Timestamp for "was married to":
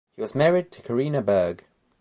0.23-0.81